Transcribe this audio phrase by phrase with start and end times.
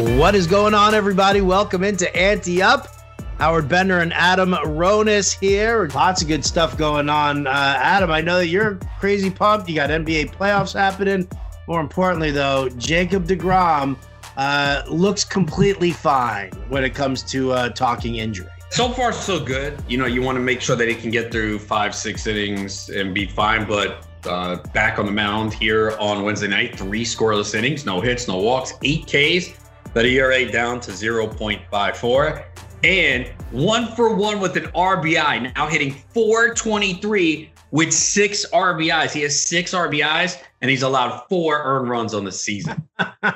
[0.00, 1.42] What is going on, everybody?
[1.42, 2.88] Welcome into Ante Up.
[3.36, 5.90] Howard Bender and Adam Ronis here.
[5.94, 7.46] Lots of good stuff going on.
[7.46, 9.68] Uh, Adam, I know that you're crazy pumped.
[9.68, 11.28] You got NBA playoffs happening.
[11.68, 13.98] More importantly, though, Jacob DeGrom
[14.38, 18.48] uh, looks completely fine when it comes to uh, talking injury.
[18.70, 19.76] So far, so good.
[19.86, 22.88] You know, you want to make sure that he can get through five, six innings
[22.88, 23.68] and be fine.
[23.68, 28.28] But uh, back on the mound here on Wednesday night, three scoreless innings, no hits,
[28.28, 29.60] no walks, eight Ks
[29.92, 32.44] but ERA down to 0.54
[32.82, 39.12] and one for one with an RBI, now hitting 423 with six RBIs.
[39.12, 42.88] He has six RBIs and he's allowed four earned runs on the season.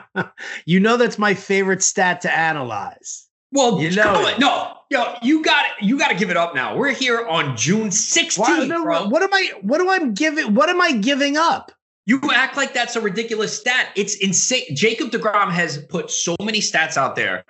[0.67, 3.27] you know that's my favorite stat to analyze.
[3.52, 5.85] Well, you know, no, yo, you got it.
[5.85, 6.77] You got to give it up now.
[6.77, 9.07] We're here on June 16th, no, bro.
[9.07, 9.52] What am I?
[9.63, 10.55] What do I giving?
[10.55, 11.71] What am I giving up?
[12.07, 13.89] You act like that's a ridiculous stat.
[13.97, 14.65] It's insane.
[14.75, 17.45] Jacob DeGrom has put so many stats out there.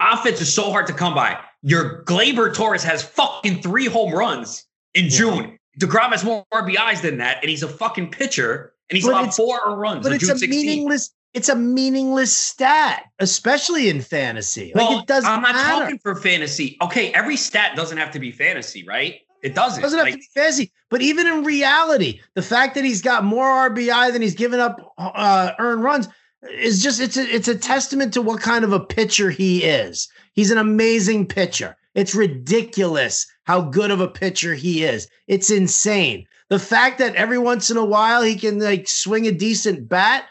[0.00, 1.40] Offense is so hard to come by.
[1.62, 5.58] Your Gleyber Torres has fucking three home runs in June.
[5.80, 9.58] DeGrom has more RBIs than that, and he's a fucking pitcher, and he's allowed four
[9.76, 10.02] runs.
[10.02, 10.50] But it's June a 16.
[10.50, 11.10] meaningless.
[11.32, 14.72] It's a meaningless stat, especially in fantasy.
[14.74, 15.28] Like well, it doesn't.
[15.28, 15.82] I'm not matter.
[15.82, 16.76] talking for fantasy.
[16.80, 19.20] Okay, every stat doesn't have to be fantasy, right?
[19.42, 19.80] It doesn't.
[19.80, 20.72] It doesn't have like, to be fancy.
[20.94, 24.94] But even in reality, the fact that he's got more RBI than he's given up
[24.96, 26.06] uh, earned runs
[26.48, 30.06] is just it's a it's a testament to what kind of a pitcher he is.
[30.34, 31.76] He's an amazing pitcher.
[31.96, 35.08] It's ridiculous how good of a pitcher he is.
[35.26, 36.28] It's insane.
[36.48, 40.26] The fact that every once in a while he can like swing a decent bat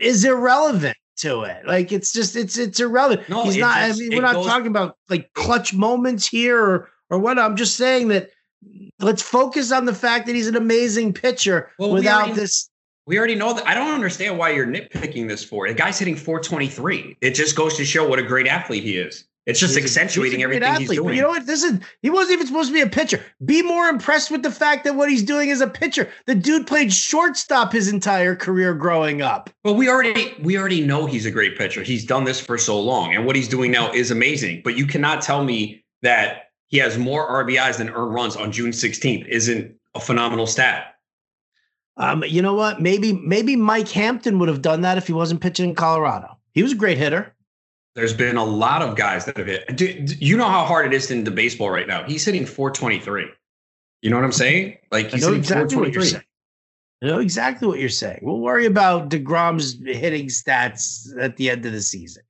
[0.00, 1.64] is irrelevant to it.
[1.64, 3.28] Like it's just it's it's irrelevant.
[3.28, 3.86] No, He's not.
[3.86, 7.38] Just, I mean, we're not goes, talking about like clutch moments here or or what.
[7.38, 8.30] I'm just saying that
[9.00, 12.70] let's focus on the fact that he's an amazing pitcher well, without we already, this.
[13.06, 13.66] We already know that.
[13.66, 15.68] I don't understand why you're nitpicking this for.
[15.68, 17.16] The guy's hitting 423.
[17.20, 19.24] It just goes to show what a great athlete he is.
[19.48, 21.16] It's just he's accentuating a, everything athlete, he's doing.
[21.16, 21.46] you know what?
[21.46, 23.24] This is he wasn't even supposed to be a pitcher.
[23.46, 26.10] Be more impressed with the fact that what he's doing is a pitcher.
[26.26, 29.48] The dude played shortstop his entire career growing up.
[29.64, 31.82] Well, we already we already know he's a great pitcher.
[31.82, 34.60] He's done this for so long, and what he's doing now is amazing.
[34.62, 38.70] But you cannot tell me that he has more RBIs than earned runs on June
[38.70, 40.94] 16th isn't a phenomenal stat.
[41.96, 42.80] Um, you know what?
[42.80, 46.38] Maybe maybe Mike Hampton would have done that if he wasn't pitching in Colorado.
[46.52, 47.34] He was a great hitter.
[47.96, 49.76] There's been a lot of guys that have hit.
[49.76, 52.04] Do, do you know how hard it is in the baseball right now?
[52.04, 53.26] He's hitting 423.
[54.02, 54.76] You know what I'm saying?
[54.92, 56.20] Like he's hitting exactly 423.
[57.02, 58.20] I know exactly what you're saying.
[58.22, 62.22] We'll worry about DeGrom's hitting stats at the end of the season.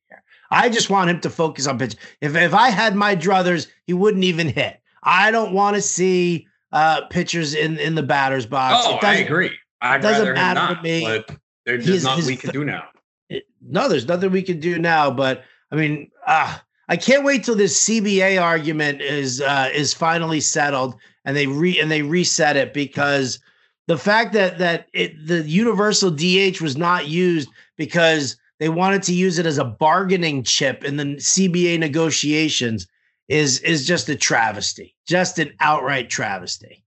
[0.51, 1.97] I just want him to focus on pitch.
[2.21, 4.81] If if I had my druthers, he wouldn't even hit.
[5.03, 8.87] I don't want to see uh pitchers in in the batter's box.
[8.87, 9.53] Oh, I agree.
[9.81, 11.05] I'd doesn't matter not, to me.
[11.05, 12.89] But there's his, nothing we can do now.
[13.29, 15.11] It, no, there's nothing we can do now.
[15.11, 20.41] But I mean, uh, I can't wait till this CBA argument is uh, is finally
[20.41, 23.39] settled and they re and they reset it because
[23.87, 29.15] the fact that that it, the universal DH was not used because they wanted to
[29.15, 32.87] use it as a bargaining chip in the CBA negotiations
[33.29, 36.85] is is just a travesty, just an outright travesty.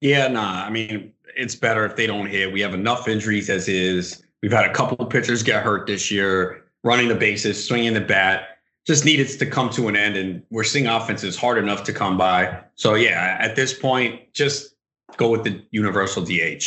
[0.00, 0.64] Yeah, nah.
[0.64, 2.52] I mean, it's better if they don't hit.
[2.52, 4.22] We have enough injuries as is.
[4.42, 8.00] We've had a couple of pitchers get hurt this year, running the bases, swinging the
[8.00, 8.58] bat.
[8.86, 12.16] Just needed to come to an end, and we're seeing offenses hard enough to come
[12.16, 12.58] by.
[12.74, 14.74] So yeah, at this point, just
[15.16, 16.64] go with the universal DH.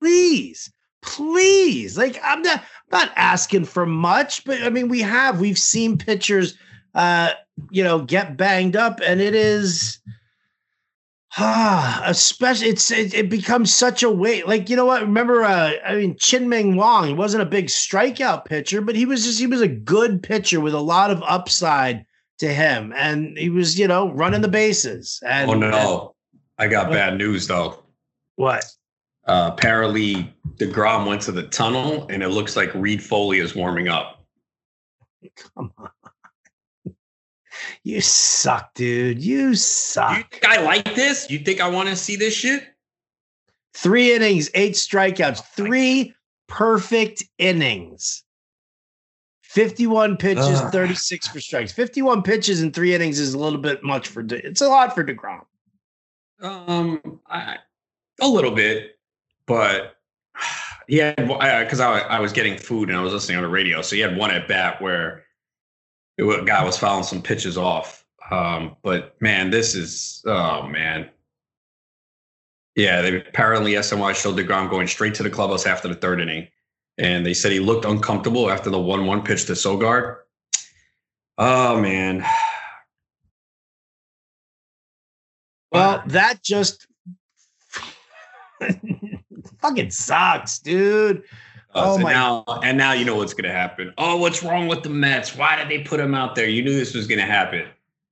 [0.00, 2.62] Please, please like i'm not
[2.92, 6.54] I'm not asking for much but i mean we have we've seen pitchers
[6.94, 7.30] uh
[7.70, 9.98] you know get banged up and it is
[11.38, 15.72] ah especially it's it, it becomes such a weight like you know what remember uh
[15.86, 17.06] i mean Chien-Ming Wang.
[17.06, 20.60] he wasn't a big strikeout pitcher but he was just he was a good pitcher
[20.60, 22.04] with a lot of upside
[22.38, 26.14] to him and he was you know running the bases and oh no.
[26.58, 27.84] And, i got what, bad news though.
[28.36, 28.64] What
[29.30, 34.24] uh, apparently, DeGrom went to the tunnel, and it looks like Reid-Foley is warming up.
[35.54, 35.90] Come on.
[37.84, 39.22] You suck, dude.
[39.22, 40.16] You suck.
[40.16, 41.30] You think I like this?
[41.30, 42.64] You think I want to see this shit?
[43.72, 46.12] Three innings, eight strikeouts, three
[46.48, 48.24] perfect innings.
[49.42, 50.72] 51 pitches, Ugh.
[50.72, 51.70] 36 for strikes.
[51.70, 54.92] 51 pitches in three innings is a little bit much for De- it's a lot
[54.92, 55.44] for DeGrom.
[56.40, 57.58] Um, I,
[58.20, 58.96] a little bit
[59.50, 59.96] but
[60.86, 61.12] yeah,
[61.64, 64.00] because I, I was getting food and I was listening on the radio, so he
[64.00, 65.24] had one at bat where
[66.20, 68.04] a guy was fouling some pitches off.
[68.30, 71.10] Um, but man, this is oh man.
[72.76, 76.46] Yeah, they apparently SNY showed Degrom going straight to the clubhouse after the third inning,
[76.96, 80.18] and they said he looked uncomfortable after the one-one pitch to Sogard.
[81.38, 82.24] Oh man.
[85.72, 86.86] Well, that just
[89.60, 91.22] fucking sucks, dude.
[91.74, 92.12] Uh, oh my!
[92.12, 93.92] Now and now you know what's going to happen.
[93.96, 95.36] Oh, what's wrong with the Mets?
[95.36, 96.48] Why did they put him out there?
[96.48, 97.66] You knew this was going to happen.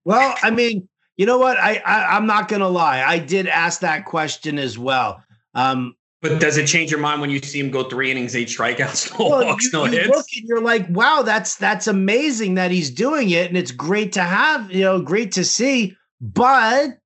[0.04, 1.58] Well, I mean, you know what?
[1.58, 3.02] I, I am not going to lie.
[3.02, 5.22] I did ask that question as well.
[5.54, 8.48] Um, but does it change your mind when you see him go three innings, eight
[8.48, 10.08] strikeouts, no well, walks, you, no you hits?
[10.08, 14.12] Look and you're like, wow, that's that's amazing that he's doing it, and it's great
[14.12, 15.96] to have, you know, great to see.
[16.20, 16.98] But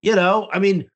[0.00, 0.88] you know, I mean,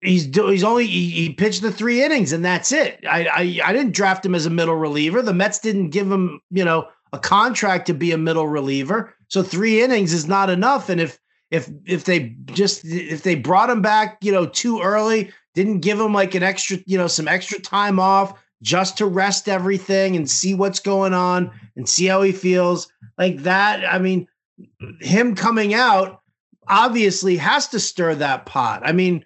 [0.00, 3.04] he's he's only he, he, pitched the three innings and that's it.
[3.08, 5.22] I, I I didn't draft him as a middle reliever.
[5.22, 9.42] The Mets didn't give him you know a contract to be a middle reliever, so
[9.42, 10.88] three innings is not enough.
[10.88, 11.18] And if
[11.50, 16.00] if if they just if they brought him back you know too early, didn't give
[16.00, 20.28] him like an extra you know some extra time off just to rest everything and
[20.28, 23.82] see what's going on and see how he feels like that.
[23.90, 24.28] I mean,
[25.00, 26.20] him coming out
[26.68, 28.82] obviously has to stir that pot.
[28.84, 29.24] I mean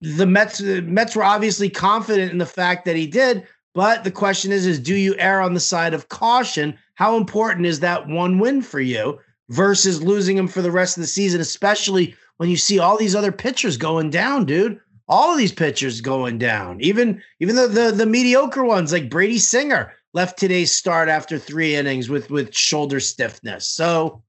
[0.00, 4.10] the Mets the Mets were obviously confident in the fact that he did, but the
[4.10, 6.76] question is is do you err on the side of caution?
[6.94, 9.18] How important is that one win for you
[9.50, 13.14] versus losing him for the rest of the season, especially when you see all these
[13.14, 14.80] other pitchers going down, dude?
[15.08, 16.80] All of these pitchers going down.
[16.80, 21.74] Even even the the, the mediocre ones like Brady Singer left today's start after 3
[21.74, 23.66] innings with with shoulder stiffness.
[23.66, 24.22] So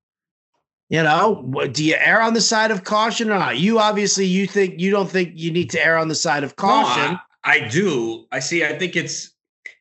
[0.90, 3.60] you know, do you err on the side of caution or not?
[3.60, 6.56] You obviously you think you don't think you need to err on the side of
[6.56, 7.14] caution.
[7.14, 8.26] No, I, I do.
[8.32, 8.66] I see.
[8.66, 9.32] I think it's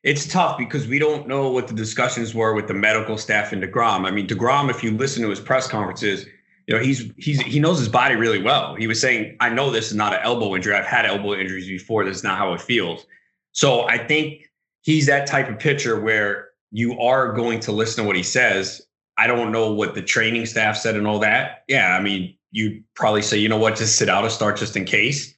[0.03, 3.59] it's tough because we don't know what the discussions were with the medical staff in
[3.59, 4.05] Degrom.
[4.05, 6.27] I mean, Degrom, if you listen to his press conferences,
[6.67, 8.75] you know he's he's he knows his body really well.
[8.75, 10.75] He was saying, "I know this is not an elbow injury.
[10.75, 12.05] I've had elbow injuries before.
[12.05, 13.07] This is not how it feels."
[13.51, 14.47] So I think
[14.81, 18.83] he's that type of pitcher where you are going to listen to what he says
[19.19, 21.65] I don't know what the training staff said and all that.
[21.67, 24.77] Yeah, I mean, you'd probably say, you know what, just sit out a start just
[24.77, 25.35] in case.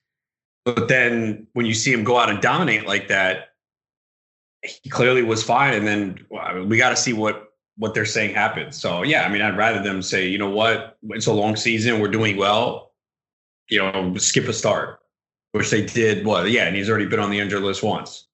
[0.65, 3.55] But then when you see him go out and dominate like that,
[4.61, 5.73] he clearly was fine.
[5.73, 8.79] And then well, we got to see what what they're saying happens.
[8.79, 11.99] So yeah, I mean, I'd rather them say, you know what, it's a long season,
[11.99, 12.91] we're doing well,
[13.67, 14.99] you know, skip a start,
[15.53, 16.23] which they did.
[16.23, 18.27] Well, yeah, and he's already been on the injured list once,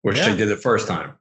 [0.00, 0.30] which yeah.
[0.30, 1.12] they did the first time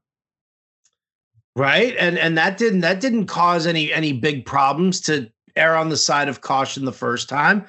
[1.55, 1.95] right?
[1.99, 5.97] And and that didn't that didn't cause any any big problems to err on the
[5.97, 7.65] side of caution the first time.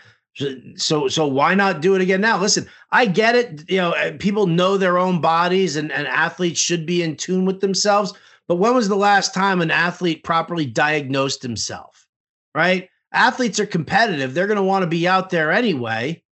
[0.76, 2.40] So so why not do it again now?
[2.40, 6.60] Listen i get it you know eh, people know their own bodies and, and athletes
[6.60, 8.14] should be in tune with themselves
[8.46, 12.06] but when was the last time an athlete properly diagnosed himself?
[12.54, 12.88] Right?
[13.12, 14.34] Athletes are competitive.
[14.34, 16.22] They're going to want to be out there anyway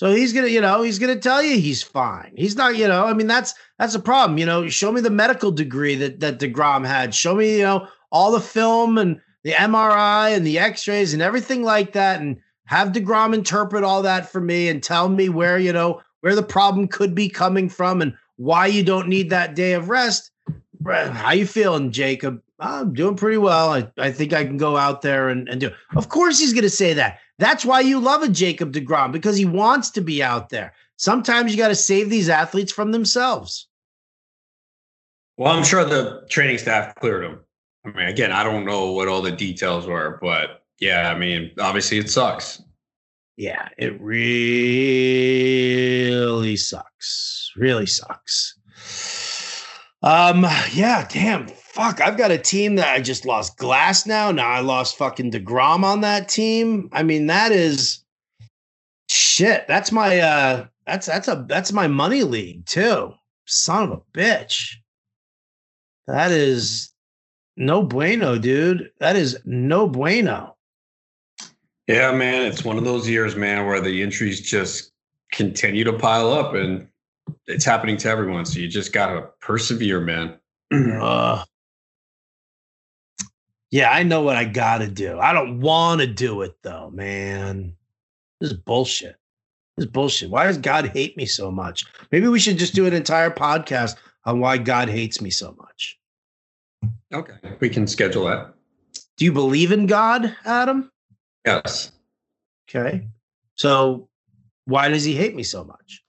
[0.00, 2.32] so he's gonna, you know, he's gonna tell you he's fine.
[2.34, 4.38] He's not, you know, I mean, that's that's a problem.
[4.38, 7.14] You know, show me the medical degree that that DeGrom had.
[7.14, 11.64] Show me, you know, all the film and the MRI and the X-rays and everything
[11.64, 15.70] like that, and have DeGrom interpret all that for me and tell me where, you
[15.70, 19.74] know, where the problem could be coming from and why you don't need that day
[19.74, 20.30] of rest.
[20.86, 22.40] How you feeling, Jacob?
[22.58, 23.74] I'm doing pretty well.
[23.74, 25.70] I, I think I can go out there and, and do.
[25.94, 27.18] Of course, he's to say that.
[27.40, 30.74] That's why you love a Jacob DeGrom because he wants to be out there.
[30.96, 33.66] Sometimes you got to save these athletes from themselves.
[35.38, 37.40] Well, I'm sure the training staff cleared him.
[37.86, 41.52] I mean, again, I don't know what all the details were, but yeah, I mean,
[41.58, 42.62] obviously it sucks.
[43.38, 44.26] Yeah, it really
[46.56, 47.52] sucks.
[47.56, 48.54] Really sucks.
[50.02, 50.42] Um,
[50.72, 54.96] yeah, damn, fuck, I've got a team that I just lost Glasnow Now I lost
[54.96, 56.88] fucking DeGrom on that team.
[56.92, 58.04] I mean, that is
[59.08, 59.66] shit.
[59.68, 63.12] That's my uh that's that's a that's my money league too.
[63.46, 64.74] Son of a bitch.
[66.06, 66.92] That is
[67.56, 68.90] no bueno, dude.
[68.98, 70.56] That is no bueno.
[71.86, 74.92] Yeah, man, it's one of those years, man, where the injuries just
[75.32, 76.86] continue to pile up and
[77.46, 78.44] it's happening to everyone.
[78.44, 80.36] So you just gotta persevere, man.
[81.00, 81.44] uh,
[83.70, 85.18] yeah, I know what I got to do.
[85.18, 87.74] I don't want to do it though, man.
[88.40, 89.16] This is bullshit.
[89.76, 90.30] This is bullshit.
[90.30, 91.84] Why does God hate me so much?
[92.10, 95.98] Maybe we should just do an entire podcast on why God hates me so much.
[97.12, 98.54] Okay, we can schedule that.
[99.16, 100.90] Do you believe in God, Adam?
[101.44, 101.92] Yes.
[102.68, 103.06] Okay.
[103.54, 104.08] So
[104.64, 106.02] why does he hate me so much?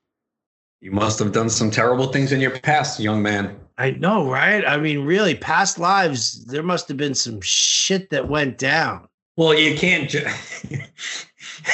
[0.82, 3.56] You must have done some terrible things in your past, young man.
[3.78, 4.66] I know, right?
[4.68, 9.08] I mean, really, past lives, there must have been some shit that went down.
[9.38, 10.26] Well, you can't ju-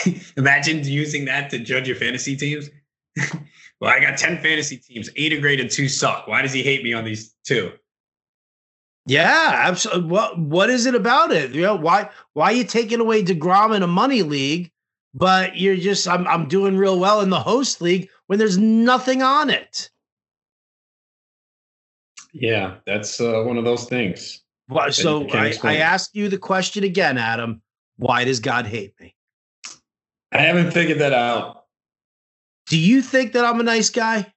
[0.38, 2.70] imagine using that to judge your fantasy teams.
[3.80, 6.28] Well, I got 10 fantasy teams, eight are great and two suck.
[6.28, 7.72] Why does he hate me on these two?
[9.06, 10.10] Yeah, absolutely.
[10.10, 11.52] What what is it about it?
[11.52, 14.72] You know, why why are you taking away DeGrom in a money league,
[15.14, 19.22] but you're just I'm I'm doing real well in the host league when there's nothing
[19.22, 19.90] on it.
[22.34, 24.44] Yeah, that's uh, one of those things.
[24.70, 27.62] Well, so I, I ask you the question again, Adam.
[27.96, 29.16] Why does God hate me?
[30.32, 31.64] I haven't figured that out.
[32.68, 34.32] Do you think that I'm a nice guy?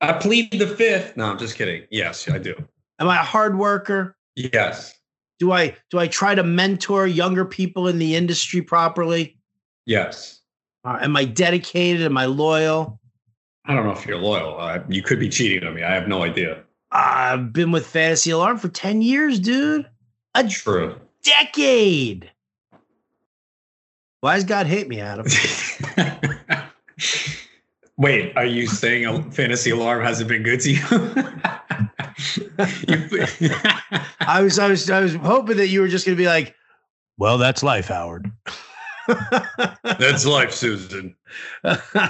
[0.00, 1.16] I plead the fifth.
[1.16, 1.84] No, I'm just kidding.
[1.90, 2.54] Yes, I do.
[2.98, 4.16] Am I a hard worker?
[4.36, 4.94] Yes.
[5.38, 9.38] Do I do I try to mentor younger people in the industry properly?
[9.86, 10.40] Yes.
[10.84, 12.02] Uh, am I dedicated?
[12.02, 13.00] Am I loyal?
[13.66, 14.60] I don't know if you're loyal.
[14.60, 15.82] Uh, you could be cheating on me.
[15.82, 16.62] I have no idea.
[16.90, 19.88] I've been with Fantasy Alarm for 10 years, dude.
[20.34, 20.96] A True.
[21.22, 22.30] decade.
[24.20, 25.26] Why does God hate me, Adam?
[27.96, 30.80] Wait, are you saying a fantasy alarm hasn't been good to you?
[34.20, 36.54] I was I was I was hoping that you were just gonna be like,
[37.18, 38.30] well, that's life, Howard.
[39.82, 41.14] That's life, Susan.
[41.64, 42.06] oh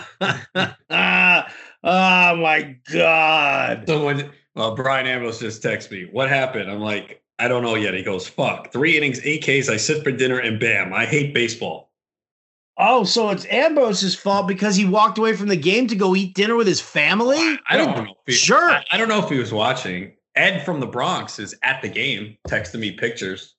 [1.83, 3.85] my god.
[3.87, 6.71] So when well, Brian Ambrose just texted me, what happened?
[6.71, 7.95] I'm like, I don't know yet.
[7.95, 8.73] He goes, fuck.
[8.73, 11.91] Three innings, eight Ks, I sit for dinner, and bam, I hate baseball.
[12.77, 16.35] Oh, so it's Ambrose's fault because he walked away from the game to go eat
[16.35, 17.39] dinner with his family?
[17.69, 18.15] I don't know.
[18.27, 18.71] He, sure.
[18.71, 20.13] I, I, don't know if he was watching.
[20.35, 23.54] Ed from the Bronx is at the game, texting me pictures.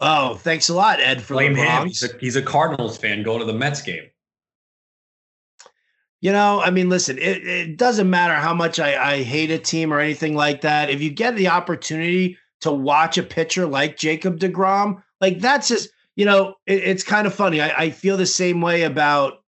[0.00, 1.88] Oh, thanks a lot, Ed from Blame the Him.
[1.88, 4.04] He's a, he's a Cardinals fan going to the Mets game.
[6.20, 9.58] You know, I mean, listen, it, it doesn't matter how much I, I hate a
[9.58, 10.90] team or anything like that.
[10.90, 15.90] If you get the opportunity to watch a pitcher like Jacob DeGrom, like that's just
[16.18, 17.60] you know, it, it's kind of funny.
[17.60, 19.44] I, I feel the same way about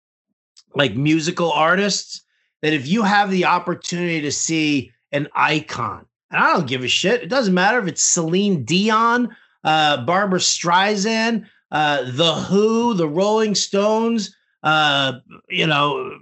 [0.75, 2.23] like musical artists
[2.63, 6.89] that if you have the opportunity to see an icon, and I don't give a
[6.89, 13.09] shit, it doesn't matter if it's Celine Dion, uh, Barbra Streisand, uh, The Who, The
[13.09, 15.15] Rolling Stones, uh,
[15.49, 16.19] you know,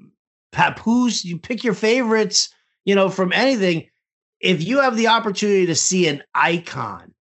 [0.53, 2.53] Papoose, you pick your favorites,
[2.85, 3.89] you know, from anything.
[4.41, 7.15] If you have the opportunity to see an icon,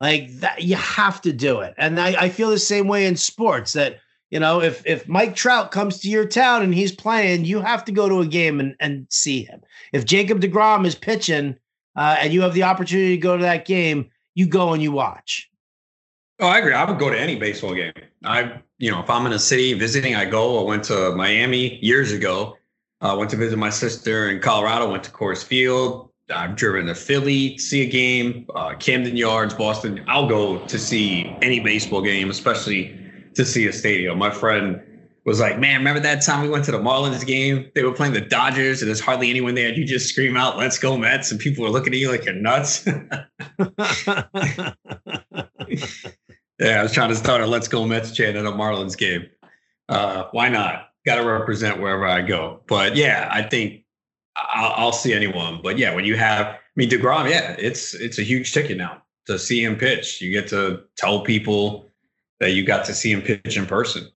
[0.00, 1.74] like that, you have to do it.
[1.78, 3.98] And I, I feel the same way in sports that,
[4.30, 7.84] you know, if if Mike Trout comes to your town and he's playing, you have
[7.86, 9.62] to go to a game and, and see him.
[9.92, 11.56] If Jacob DeGrom is pitching
[11.96, 14.92] uh, and you have the opportunity to go to that game, you go and you
[14.92, 15.48] watch.
[16.38, 16.74] Oh, I agree.
[16.74, 17.92] I would go to any baseball game.
[18.24, 20.60] I, you know, if I'm in a city visiting, I go.
[20.60, 22.58] I went to Miami years ago.
[23.00, 24.90] I uh, went to visit my sister in Colorado.
[24.90, 26.10] Went to Coors Field.
[26.34, 30.04] I've driven to Philly, to see a game, uh, Camden Yards, Boston.
[30.08, 32.98] I'll go to see any baseball game, especially
[33.34, 34.18] to see a stadium.
[34.18, 34.80] My friend
[35.24, 37.70] was like, "Man, remember that time we went to the Marlins game?
[37.74, 39.68] They were playing the Dodgers, and there's hardly anyone there.
[39.68, 42.24] And you just scream out, "Let's go Mets!" and people were looking at you like
[42.24, 42.86] you're nuts.
[46.58, 49.26] yeah, I was trying to start a "Let's go Mets" chant at a Marlins game.
[49.88, 50.88] Uh, why not?
[51.04, 52.60] Got to represent wherever I go.
[52.66, 53.84] But yeah, I think
[54.36, 55.60] I'll, I'll, see anyone.
[55.62, 59.02] But yeah, when you have, I mean, Degrom, yeah, it's it's a huge ticket now
[59.26, 60.20] to see him pitch.
[60.20, 61.90] You get to tell people
[62.40, 64.08] that you got to see him pitch in person.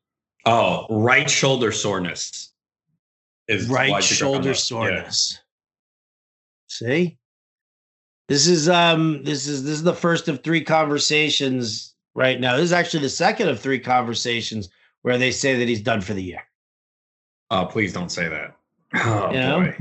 [0.46, 2.52] Oh, right shoulder soreness
[3.48, 5.32] is right shoulder soreness.
[5.32, 5.38] Yeah.
[6.68, 7.18] See,
[8.28, 12.56] this is um this is this is the first of three conversations right now.
[12.56, 14.68] This is actually the second of three conversations
[15.02, 16.42] where they say that he's done for the year.
[17.50, 18.56] Oh, please don't say that.
[18.94, 19.60] Oh you know?
[19.60, 19.76] boy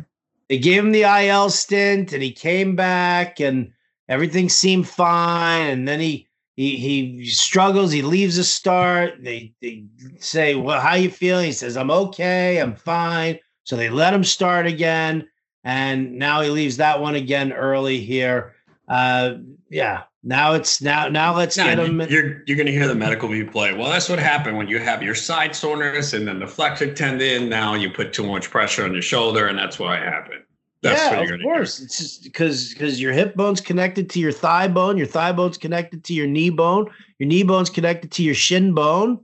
[0.49, 3.71] they gave him the IL stint and he came back and
[4.09, 5.67] everything seemed fine.
[5.67, 9.23] And then he he he struggles, he leaves a start.
[9.23, 9.85] They they
[10.17, 11.45] say, Well, how you feeling?
[11.45, 13.39] He says, I'm okay, I'm fine.
[13.63, 15.29] So they let him start again.
[15.63, 18.55] And now he leaves that one again early here.
[18.87, 19.35] Uh
[19.69, 20.03] yeah.
[20.21, 22.01] Now it's now now let's get them.
[22.01, 23.73] You're you're gonna hear the medical view play.
[23.73, 27.47] Well, that's what happened when you have your side soreness and then the flexor tendon.
[27.47, 30.43] Now you put too much pressure on your shoulder, and that's why it happened.
[30.81, 31.77] That's yeah, of course.
[31.77, 31.85] Hear.
[31.85, 35.57] It's just because because your hip bone's connected to your thigh bone, your thigh bone's
[35.57, 39.23] connected to your knee bone, your knee bone's connected to your shin bone.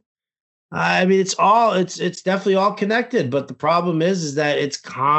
[0.72, 3.30] I mean, it's all it's it's definitely all connected.
[3.30, 5.18] But the problem is, is that it's constant.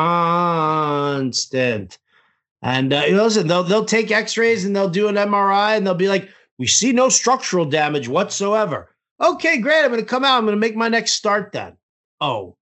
[2.66, 6.08] And uh, listen, they'll they'll take X-rays and they'll do an MRI and they'll be
[6.08, 8.90] like, we see no structural damage whatsoever.
[9.20, 9.84] Okay, great.
[9.84, 10.36] I'm going to come out.
[10.36, 11.76] I'm going to make my next start then.
[12.20, 12.56] Oh,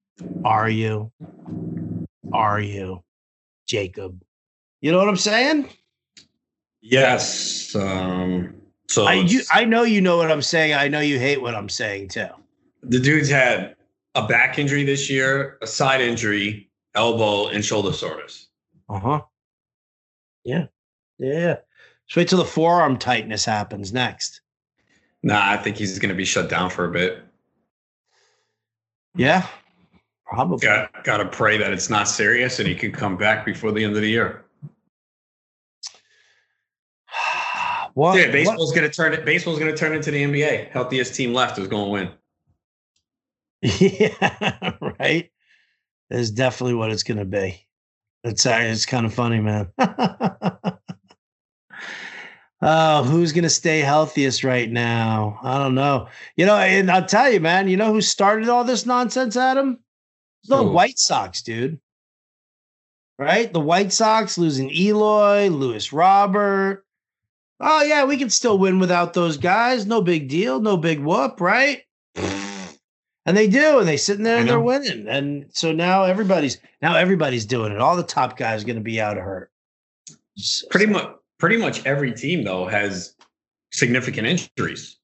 [0.45, 1.11] are you?
[2.35, 3.03] Are you?
[3.67, 4.23] Jacob.
[4.83, 5.71] You know what I'm saying?
[6.83, 7.75] Yes.
[7.75, 8.55] Um,
[8.91, 10.75] so I you, I know you know what I'm saying.
[10.75, 12.29] I know you hate what I'm saying too.
[12.83, 13.75] The dude's had
[14.15, 18.49] a back injury this year, a side injury, elbow, and shoulder soreness.
[18.91, 19.23] Uh huh.
[20.45, 20.67] Yeah.
[21.19, 21.57] Yeah.
[22.07, 24.41] Just wait till the forearm tightness happens next.
[25.23, 27.25] Nah, I think he's going to be shut down for a bit.
[29.17, 29.47] Yeah,
[30.27, 30.59] probably.
[30.59, 33.85] Got got to pray that it's not serious and he can come back before the
[33.85, 34.45] end of the year.
[37.95, 38.19] what?
[38.19, 39.25] Yeah, baseball's going to turn it.
[39.25, 40.71] Baseball's going to turn into the NBA.
[40.71, 42.11] Healthiest team left is going to win.
[43.81, 45.31] Yeah, right.
[46.11, 47.67] Is definitely what it's going to be.
[48.25, 49.71] It's uh, it's kind of funny, man.
[52.63, 55.39] oh, who's going to stay healthiest right now?
[55.43, 56.09] I don't know.
[56.37, 57.69] You know, and I'll tell you, man.
[57.69, 59.79] You know who started all this nonsense, Adam?
[60.43, 60.63] It's the?
[60.63, 61.79] White Sox, dude.
[63.19, 63.53] Right?
[63.53, 66.85] The White Sox losing Eloy, Luis Robert.
[67.61, 69.87] Oh yeah, we can still win without those guys.
[69.87, 70.61] No big deal.
[70.61, 71.83] No big whoop, right?
[73.27, 75.09] And they do, and they sitting there and they're winning.
[75.09, 77.79] And so now everybody's now everybody's doing it.
[77.81, 79.51] All the top guys are going to be out of hurt.
[80.37, 83.15] So- Pretty much, pretty much every team though has
[83.73, 84.99] significant injuries.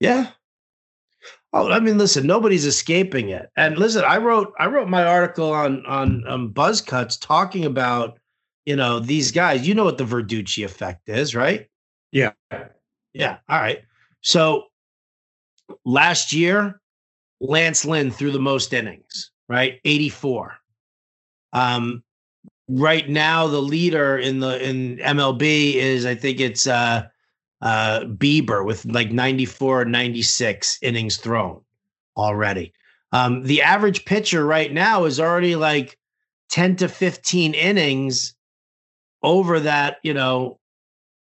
[0.00, 0.30] Yeah.
[1.52, 3.50] Oh, I mean, listen, nobody's escaping it.
[3.56, 8.18] And listen, I wrote I wrote my article on on um, Buzz Cuts talking about
[8.66, 9.66] you know these guys.
[9.66, 11.66] You know what the Verducci effect is, right?
[12.12, 12.32] Yeah,
[13.12, 13.38] Yeah.
[13.48, 13.80] All right.
[14.20, 14.64] So
[15.84, 16.80] last year,
[17.40, 19.80] Lance Lynn threw the most innings, right?
[19.84, 20.54] 84.
[21.52, 22.02] Um,
[22.68, 27.06] right now, the leader in the in MLB is I think it's uh
[27.60, 31.60] uh Bieber with like 94 96 innings thrown
[32.16, 32.72] already.
[33.12, 35.98] Um, the average pitcher right now is already like
[36.50, 38.34] 10 to 15 innings
[39.22, 40.58] over that, you know,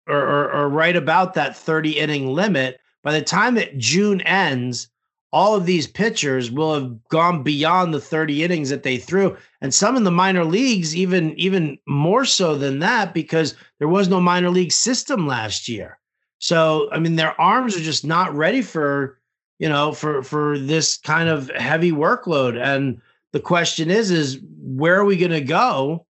[0.08, 2.80] or, or, or right about that 30 inning limit.
[3.02, 4.89] By the time that June ends,
[5.32, 9.36] all of these pitchers will have gone beyond the 30 innings that they threw.
[9.60, 14.08] And some in the minor leagues, even, even more so than that, because there was
[14.08, 15.98] no minor league system last year.
[16.40, 19.18] So, I mean, their arms are just not ready for,
[19.58, 22.58] you know, for for this kind of heavy workload.
[22.60, 23.00] And
[23.32, 26.06] the question is, is where are we going to go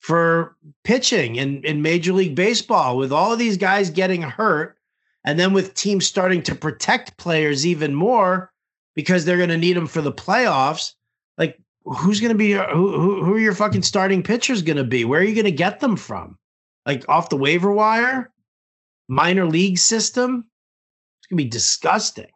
[0.00, 4.76] for pitching in, in Major League Baseball with all of these guys getting hurt,
[5.24, 8.52] and then with teams starting to protect players even more
[8.94, 10.94] because they're going to need them for the playoffs?
[11.36, 12.62] Like, who's going to be who,
[13.00, 15.04] who who are your fucking starting pitchers going to be?
[15.04, 16.38] Where are you going to get them from?
[16.86, 18.30] Like off the waiver wire,
[19.08, 20.46] minor league system?
[21.18, 22.30] It's going to be disgusting.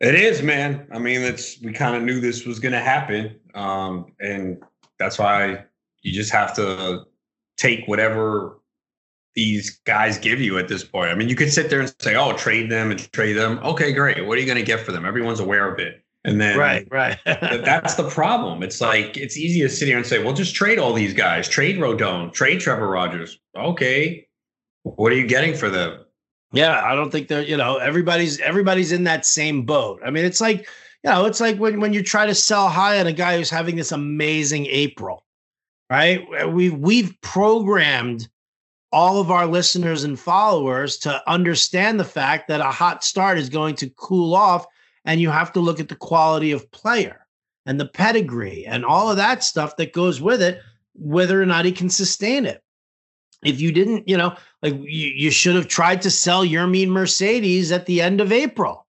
[0.00, 0.86] it is, man.
[0.92, 4.62] I mean, it's we kind of knew this was going to happen, um, and
[4.98, 5.64] that's why
[6.02, 7.04] you just have to
[7.56, 8.59] take whatever
[9.40, 11.10] these guys give you at this point.
[11.10, 13.90] I mean, you could sit there and say, "Oh, trade them and trade them." Okay,
[13.90, 14.26] great.
[14.26, 15.06] What are you going to get for them?
[15.06, 17.18] Everyone's aware of it, and then Right, right.
[17.24, 18.62] That's the problem.
[18.62, 21.48] It's like it's easy to sit here and say, "Well, just trade all these guys.
[21.48, 22.34] Trade Rodon.
[22.34, 24.28] Trade Trevor Rogers." Okay,
[24.82, 26.04] what are you getting for them?
[26.52, 30.02] Yeah, I don't think they're, you know, everybody's everybody's in that same boat.
[30.04, 30.68] I mean, it's like,
[31.02, 33.48] you know, it's like when when you try to sell high on a guy who's
[33.48, 35.24] having this amazing April,
[35.88, 36.26] right?
[36.52, 38.28] We've we've programmed
[38.92, 43.48] all of our listeners and followers to understand the fact that a hot start is
[43.48, 44.66] going to cool off,
[45.04, 47.26] and you have to look at the quality of player
[47.66, 50.60] and the pedigree and all of that stuff that goes with it,
[50.94, 52.62] whether or not he can sustain it.
[53.44, 57.72] If you didn't, you know, like you, you should have tried to sell Yermin Mercedes
[57.72, 58.86] at the end of April,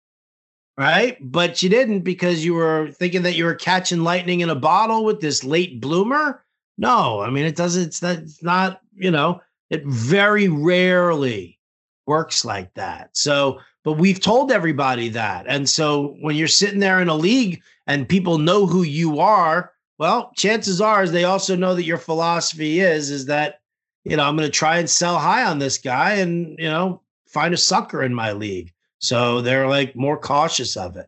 [0.78, 1.18] right?
[1.22, 5.06] But you didn't because you were thinking that you were catching lightning in a bottle
[5.06, 6.44] with this late bloomer.
[6.78, 7.84] No, I mean it doesn't.
[7.84, 8.18] It's not.
[8.18, 8.82] It's not.
[8.94, 11.58] You know, it very rarely
[12.06, 13.10] works like that.
[13.18, 17.60] So, but we've told everybody that, and so when you're sitting there in a league
[17.88, 21.98] and people know who you are, well, chances are is they also know that your
[21.98, 23.62] philosophy is is that
[24.04, 27.02] you know, I'm going to try and sell high on this guy and, you know,
[27.28, 28.74] find a sucker in my league.
[29.00, 31.08] So they're like more cautious of it.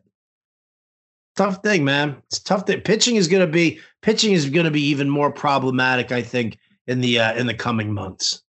[1.36, 2.16] Tough thing, man.
[2.26, 2.80] It's tough thing.
[2.80, 6.58] Pitching is going to be pitching is going to be even more problematic, I think,
[6.86, 8.43] in the uh, in the coming months.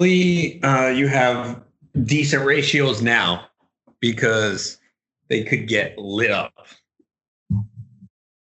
[0.00, 1.62] Hopefully, uh, you have
[2.04, 3.48] decent ratios now
[4.00, 4.78] because
[5.28, 6.54] they could get lit up.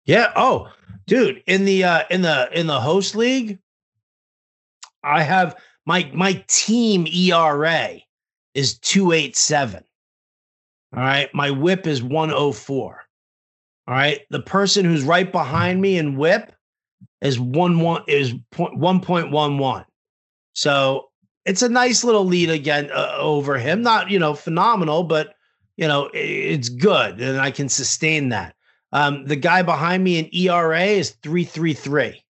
[0.05, 0.33] Yeah.
[0.35, 0.71] Oh,
[1.05, 3.59] dude, in the uh, in the in the host league,
[5.03, 7.99] I have my my team ERA
[8.55, 9.83] is 287.
[10.95, 11.29] All right.
[11.35, 13.05] My whip is 104.
[13.87, 14.21] All right.
[14.31, 16.51] The person who's right behind me in whip
[17.21, 19.85] is one one is point one point one one.
[20.53, 21.09] So
[21.45, 23.81] it's a nice little lead again uh, over him.
[23.81, 25.35] Not you know phenomenal, but
[25.77, 28.55] you know it's good, and I can sustain that.
[28.91, 32.23] Um, the guy behind me in ERA is 333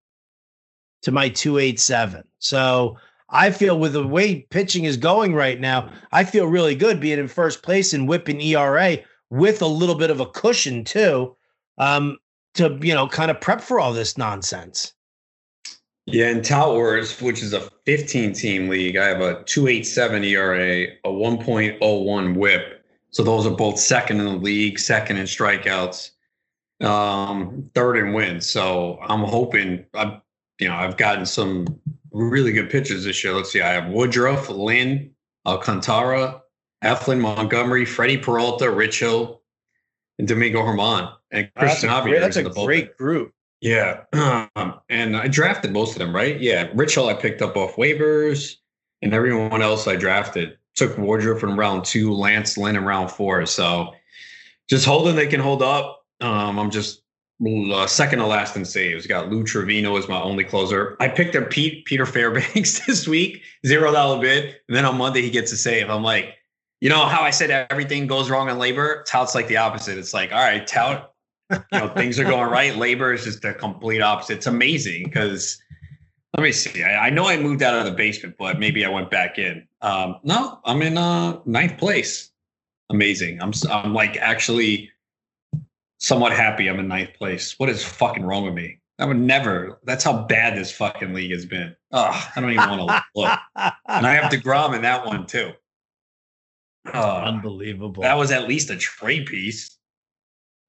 [1.01, 2.23] to my 287.
[2.37, 2.97] So
[3.29, 7.17] I feel with the way pitching is going right now, I feel really good being
[7.17, 8.97] in first place and whipping ERA
[9.31, 11.35] with a little bit of a cushion too,
[11.77, 12.17] um,
[12.53, 14.93] to you know kind of prep for all this nonsense.
[16.11, 20.87] Yeah, in Tout Wars, which is a 15 team league, I have a 287 ERA,
[21.03, 22.85] a 1.01 whip.
[23.11, 26.11] So those are both second in the league, second in strikeouts,
[26.81, 28.49] um, third in wins.
[28.49, 30.21] So I'm hoping I've
[30.59, 31.67] you know I've gotten some
[32.11, 33.33] really good pitchers this year.
[33.33, 35.11] Let's see, I have Woodruff, Lynn,
[35.45, 36.41] Alcantara,
[36.83, 39.41] Eflin, Montgomery, Freddie Peralta, Rich Hill,
[40.19, 41.13] and Domingo Germán.
[41.31, 43.33] And Christian that's a great, that's a great group.
[43.61, 44.01] Yeah.
[44.13, 46.39] Um, and I drafted most of them, right?
[46.39, 46.69] Yeah.
[46.73, 48.55] Rich Hill I picked up off waivers,
[49.01, 53.45] and everyone else I drafted took Woodruff in round two, Lance Lynn in round four.
[53.45, 53.93] So
[54.69, 56.05] just holding they can hold up.
[56.21, 57.01] Um, I'm just
[57.45, 59.07] uh, second to last in saves.
[59.07, 60.95] Got Lou Trivino as my only closer.
[60.99, 65.21] I picked up Pete Peter Fairbanks this week, zero dollar bid, and then on Monday
[65.21, 65.89] he gets a save.
[65.89, 66.35] I'm like,
[66.79, 69.05] you know how I said everything goes wrong in LABR?
[69.05, 69.97] Tout's like the opposite.
[69.97, 71.10] It's like, all right, tout,
[71.51, 72.73] you know, things are going right.
[72.73, 74.37] LABR is just the complete opposite.
[74.37, 75.61] It's amazing because
[76.35, 76.83] let me see.
[76.83, 79.67] I, I, know I moved out of the basement, but maybe I went back in.
[79.81, 82.31] Um, no, I'm in uh, ninth place.
[82.89, 83.41] Amazing.
[83.41, 84.91] I'm I'm like actually
[85.99, 87.57] somewhat happy I'm in ninth place.
[87.57, 88.79] What is fucking wrong with me?
[88.99, 89.79] I would never.
[89.83, 91.75] That's how bad this fucking league has been.
[91.91, 93.39] Ugh, I don't even want to look.
[93.87, 95.51] And I have Degrom in that one too.
[96.93, 98.03] Uh, Unbelievable.
[98.03, 99.77] That was at least a trade piece.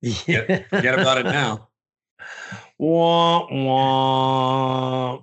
[0.02, 0.62] Yeah.
[0.68, 1.68] Forget about it now.
[2.78, 5.22] Wah, wah.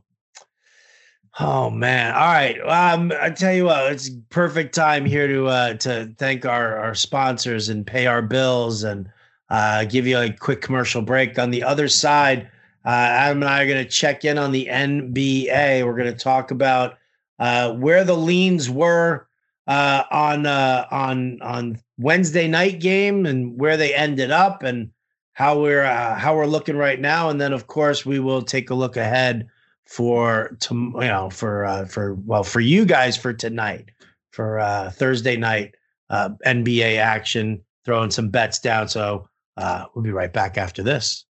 [1.42, 2.14] Oh man!
[2.14, 2.58] All right.
[2.62, 6.96] Um, I tell you what, it's perfect time here to uh, to thank our our
[6.96, 9.10] sponsors and pay our bills and
[9.50, 11.38] uh, give you a quick commercial break.
[11.38, 12.50] On the other side,
[12.86, 15.86] uh, Adam and I are going to check in on the NBA.
[15.86, 16.98] We're going to talk about
[17.40, 19.28] uh, where the leans were
[19.68, 24.90] uh, on uh, on on Wednesday night game and where they ended up and
[25.34, 27.30] how we're uh, how we're looking right now.
[27.30, 29.48] And then, of course, we will take a look ahead
[29.86, 33.90] for to you know for uh, for well for you guys for tonight
[34.32, 35.76] for uh, Thursday night
[36.10, 38.88] uh, NBA action, throwing some bets down.
[38.88, 41.26] So uh, we'll be right back after this.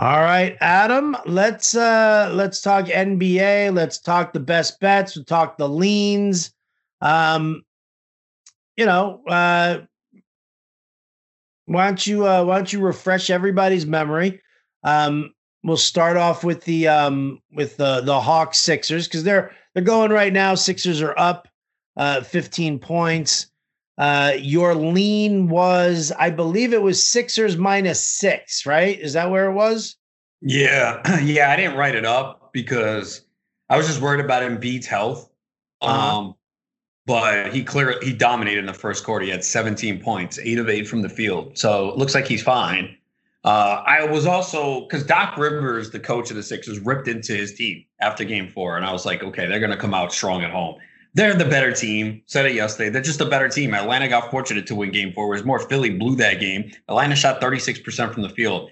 [0.00, 5.56] All right, Adam, let's uh let's talk NBA, let's talk the best bets, we'll talk
[5.56, 6.52] the leans.
[7.00, 7.62] Um
[8.76, 9.78] you know, uh
[11.66, 14.40] why don't you uh why don't you refresh everybody's memory?
[14.82, 15.32] Um
[15.62, 20.10] we'll start off with the um with the the Hawks Sixers cuz they're they're going
[20.10, 20.54] right now.
[20.54, 21.48] Sixers are up
[21.96, 23.50] uh 15 points.
[23.96, 28.98] Uh, your lean was, I believe it was Sixers minus six, right?
[28.98, 29.96] Is that where it was?
[30.42, 31.00] Yeah.
[31.22, 31.50] Yeah.
[31.50, 33.24] I didn't write it up because
[33.70, 35.30] I was just worried about Embiid's health.
[35.80, 36.32] Uh-huh.
[37.06, 39.24] But he clearly he dominated in the first quarter.
[39.24, 41.58] He had 17 points, eight of eight from the field.
[41.58, 42.96] So it looks like he's fine.
[43.44, 47.52] Uh, I was also because Doc Rivers, the coach of the Sixers, ripped into his
[47.52, 48.76] team after game four.
[48.76, 50.76] And I was like, okay, they're going to come out strong at home
[51.14, 52.22] they're the better team.
[52.26, 52.90] Said it yesterday.
[52.90, 53.72] They're just a better team.
[53.72, 56.70] Atlanta got fortunate to win game four, whereas more Philly blew that game.
[56.88, 58.70] Atlanta shot 36% from the field.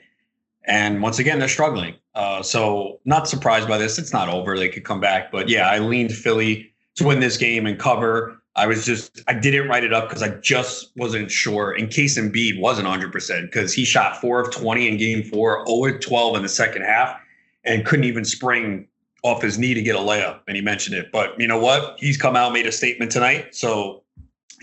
[0.64, 1.94] And once again, they're struggling.
[2.14, 3.98] Uh, so not surprised by this.
[3.98, 4.58] It's not over.
[4.58, 5.32] They could come back.
[5.32, 8.38] But yeah, I leaned Philly to win this game and cover.
[8.54, 12.18] I was just, I didn't write it up because I just wasn't sure in case
[12.18, 16.42] Embiid wasn't 100% because he shot four of 20 in game four, 0 12 in
[16.42, 17.18] the second half,
[17.64, 18.86] and couldn't even spring
[19.22, 21.10] off his knee to get a layup, and he mentioned it.
[21.12, 21.96] But you know what?
[21.98, 24.02] He's come out made a statement tonight, so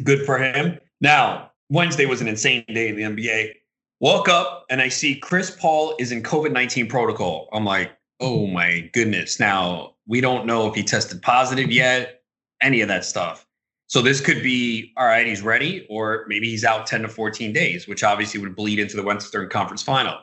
[0.04, 0.78] good for him.
[1.02, 3.54] Now, Wednesday was an insane day in the NBA.
[4.02, 7.50] Woke up and I see Chris Paul is in COVID 19 protocol.
[7.52, 9.40] I'm like, oh my goodness.
[9.40, 12.19] Now, we don't know if he tested positive yet,
[12.62, 13.46] any of that stuff.
[13.88, 17.52] So this could be all right, he's ready, or maybe he's out 10 to 14
[17.54, 20.18] days, which obviously would bleed into the Western Conference final.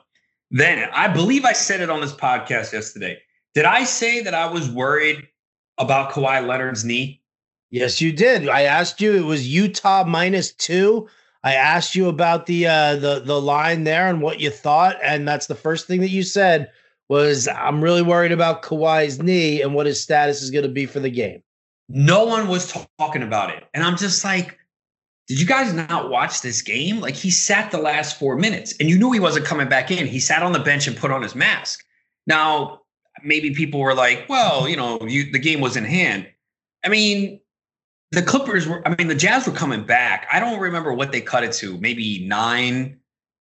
[0.51, 3.19] Then I believe I said it on this podcast yesterday.
[3.55, 5.27] Did I say that I was worried
[5.79, 7.23] about Kawhi Leonard's knee?
[7.71, 8.49] Yes, you did.
[8.49, 9.15] I asked you.
[9.15, 11.09] It was Utah minus two.
[11.43, 15.27] I asked you about the uh, the the line there and what you thought, and
[15.27, 16.71] that's the first thing that you said
[17.09, 20.87] was I'm really worried about Kawhi's knee and what his status is going to be
[20.87, 21.43] for the game.
[21.89, 24.59] No one was talking about it, and I'm just like,
[25.29, 27.01] did you guys not watch this game?
[27.01, 30.07] Like he sat the last four minutes, and you knew he wasn't coming back in.
[30.07, 31.85] He sat on the bench and put on his mask.
[32.27, 32.81] Now
[33.23, 36.29] maybe people were like, well, you know, you, the game was in hand.
[36.85, 37.41] I mean,
[38.11, 40.27] the Clippers were, I mean, the Jazz were coming back.
[40.31, 42.99] I don't remember what they cut it to, maybe nine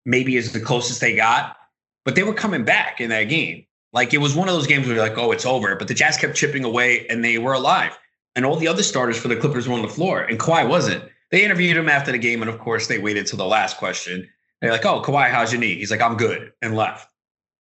[0.05, 1.57] maybe is the closest they got,
[2.03, 3.65] but they were coming back in that game.
[3.91, 5.75] Like it was one of those games where you're like, oh, it's over.
[5.75, 7.97] But the Jazz kept chipping away and they were alive.
[8.35, 11.03] And all the other starters for the Clippers were on the floor, and Kawhi wasn't.
[11.31, 14.27] They interviewed him after the game, and of course, they waited till the last question.
[14.61, 15.75] They're like, oh, Kawhi, how's your knee?
[15.75, 17.09] He's like, I'm good, and left.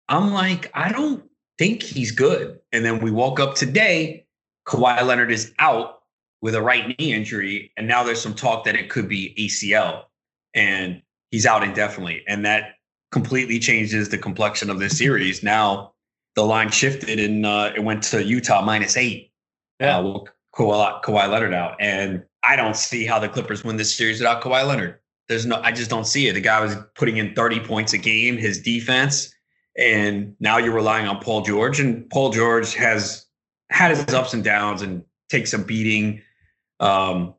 [0.08, 1.24] I'm like, I don't
[1.58, 2.58] think he's good.
[2.72, 4.26] And then we woke up today,
[4.66, 6.00] Kawhi Leonard is out
[6.42, 7.72] with a right knee injury.
[7.76, 10.04] And now there's some talk that it could be ACL.
[10.54, 12.22] And he's out indefinitely.
[12.28, 12.74] And that
[13.10, 15.42] completely changes the complexion of this series.
[15.42, 15.92] Now
[16.34, 19.32] the line shifted and uh, it went to Utah minus eight.
[19.80, 19.98] Yeah.
[19.98, 20.24] Uh,
[20.56, 21.76] Kawhi, Leonard out.
[21.80, 24.98] And I don't see how the Clippers win this series without Kawhi Leonard.
[25.28, 26.34] There's no, I just don't see it.
[26.34, 29.34] The guy was putting in 30 points a game, his defense
[29.78, 33.26] and now you're relying on Paul George, and Paul George has
[33.70, 36.22] had his ups and downs and takes a beating
[36.80, 37.34] um,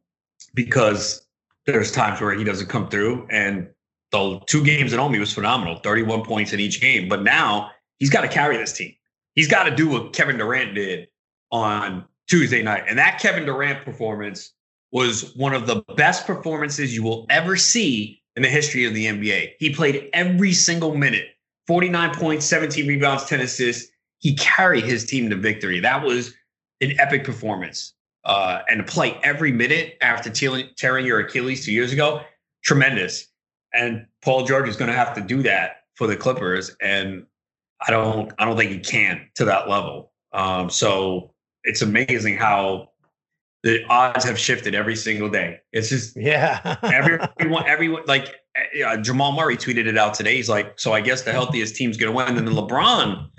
[0.54, 1.26] because
[1.66, 3.28] there's times where he doesn't come through.
[3.32, 3.70] And
[4.12, 7.08] the two games at home, he was phenomenal 31 points in each game.
[7.08, 8.94] But now he's got to carry this team.
[9.34, 11.08] He's got to do what Kevin Durant did
[11.52, 12.84] on Tuesday night.
[12.88, 14.54] And that Kevin Durant performance
[14.92, 19.06] was one of the best performances you will ever see in the history of the
[19.06, 19.54] NBA.
[19.60, 21.30] He played every single minute
[21.68, 23.92] 49 points, 17 rebounds, 10 assists.
[24.20, 25.80] He carried his team to victory.
[25.80, 26.34] That was
[26.82, 27.94] an epic performance.
[28.24, 32.22] Uh, and to play every minute after tearing, tearing your Achilles two years ago,
[32.64, 33.28] tremendous.
[33.74, 37.26] And Paul George is going to have to do that for the Clippers, and
[37.86, 40.12] I don't, I don't think he can to that level.
[40.34, 41.34] Um, so
[41.68, 42.90] it's amazing how
[43.64, 45.60] the odds have shifted every single day.
[45.74, 48.36] It's just yeah, everyone, everyone like
[48.86, 50.36] uh, Jamal Murray tweeted it out today.
[50.36, 52.38] He's like, so I guess the healthiest team's going to win.
[52.38, 53.30] And then LeBron,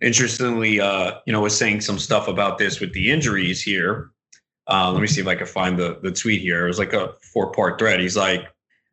[0.00, 4.10] interestingly, uh, you know, was saying some stuff about this with the injuries here.
[4.68, 6.64] Uh, let me see if I can find the the tweet here.
[6.64, 7.98] It was like a four part thread.
[7.98, 8.46] He's like,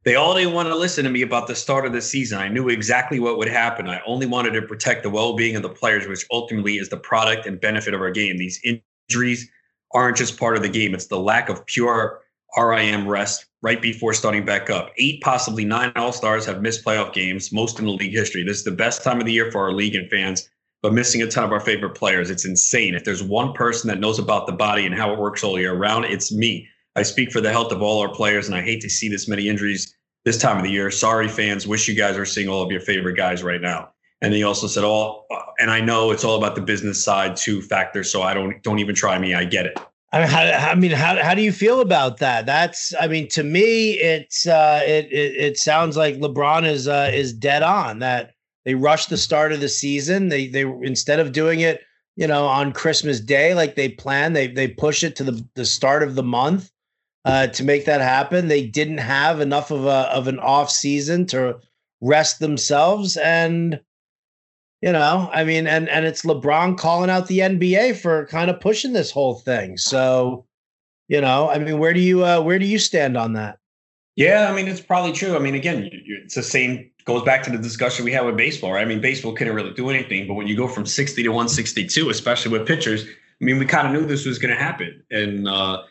[0.05, 2.39] they all didn't want to listen to me about the start of the season.
[2.39, 3.89] I knew exactly what would happen.
[3.89, 6.97] I only wanted to protect the well being of the players, which ultimately is the
[6.97, 8.37] product and benefit of our game.
[8.37, 8.61] These
[9.09, 9.49] injuries
[9.93, 12.21] aren't just part of the game; it's the lack of pure
[12.57, 14.91] RIM rest right before starting back up.
[14.97, 18.43] Eight, possibly nine All Stars have missed playoff games, most in the league history.
[18.43, 20.49] This is the best time of the year for our league and fans,
[20.81, 22.29] but missing a ton of our favorite players.
[22.29, 22.95] It's insane.
[22.95, 25.75] If there's one person that knows about the body and how it works all year
[25.75, 26.69] round, it's me.
[26.99, 29.27] I speak for the health of all our players, and I hate to see this
[29.27, 30.91] many injuries this time of the year.
[30.91, 31.65] Sorry, fans.
[31.65, 33.89] Wish you guys were seeing all of your favorite guys right now.
[34.21, 35.25] And he also said, "All,
[35.59, 38.03] and I know it's all about the business side too factor.
[38.03, 39.33] So I don't don't even try me.
[39.33, 39.79] I get it."
[40.11, 42.47] I mean, how, I mean, how, how do you feel about that?
[42.47, 47.11] That's, I mean, to me, it's, uh, it, it, it sounds like LeBron is, uh,
[47.13, 48.33] is dead on that
[48.65, 50.29] they rushed the start of the season.
[50.29, 51.81] They, they, instead of doing it,
[52.15, 55.65] you know, on Christmas Day, like they planned, they, they push it to the, the
[55.65, 56.71] start of the month,
[57.29, 58.47] uh, to make that happen.
[58.47, 61.59] They didn't have enough of a, of an off season to
[62.01, 63.17] rest themselves.
[63.17, 63.79] And,
[64.81, 68.59] you know, I mean, and and it's LeBron calling out the NBA for kind of
[68.59, 69.77] pushing this whole thing.
[69.77, 70.47] So,
[71.07, 73.59] you know, I mean, where do you uh, where do you stand on that?
[74.15, 75.35] Yeah, I mean, it's probably true.
[75.35, 75.87] I mean, again,
[76.23, 76.89] it's the same.
[77.05, 78.73] Goes back to the discussion we had with baseball.
[78.73, 78.81] Right?
[78.81, 81.47] I mean, baseball couldn't really do anything, but when you go from sixty to one
[81.47, 84.59] sixty two, especially with pitchers, I mean, we kind of knew this was going to
[84.59, 85.03] happen.
[85.11, 85.83] And uh,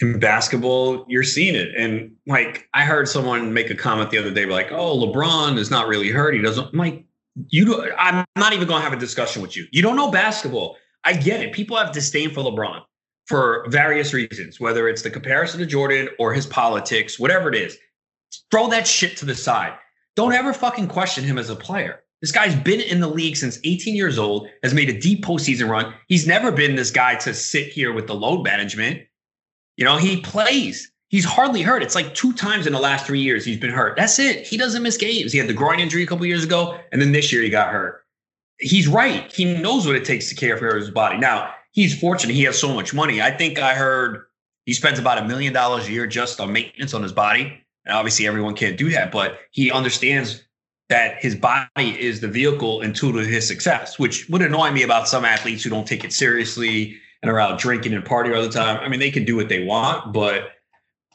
[0.00, 1.68] in basketball, you're seeing it.
[1.76, 5.70] And like, I heard someone make a comment the other day, like, "Oh, LeBron is
[5.70, 6.34] not really hurt.
[6.34, 7.04] He doesn't." Like,
[7.48, 9.66] you I'm not even going to have a discussion with you.
[9.70, 10.76] You don't know basketball.
[11.04, 11.52] I get it.
[11.52, 12.82] People have disdain for LeBron
[13.26, 17.78] for various reasons, whether it's the comparison to Jordan or his politics, whatever it is.
[18.50, 19.74] Throw that shit to the side.
[20.16, 22.02] Don't ever fucking question him as a player.
[22.20, 25.70] This guy's been in the league since 18 years old, has made a deep postseason
[25.70, 25.94] run.
[26.08, 29.02] He's never been this guy to sit here with the load management.
[29.76, 30.90] You know, he plays.
[31.08, 31.82] He's hardly hurt.
[31.82, 33.96] It's like two times in the last three years he's been hurt.
[33.96, 34.46] That's it.
[34.46, 35.32] He doesn't miss games.
[35.32, 37.72] He had the groin injury a couple years ago, and then this year he got
[37.72, 38.04] hurt.
[38.58, 39.30] He's right.
[39.32, 41.18] He knows what it takes to care for his body.
[41.18, 42.34] Now, he's fortunate.
[42.34, 43.20] He has so much money.
[43.20, 44.24] I think I heard
[44.66, 47.60] he spends about a million dollars a year just on maintenance on his body.
[47.86, 50.44] And obviously, everyone can't do that, but he understands
[50.90, 54.82] that his body is the vehicle and tool to his success, which would annoy me
[54.82, 58.42] about some athletes who don't take it seriously and are out drinking and partying all
[58.42, 58.78] the time.
[58.80, 60.50] I mean, they can do what they want, but